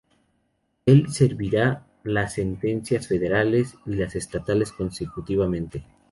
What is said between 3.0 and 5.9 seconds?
federales y estatales consecutivamente.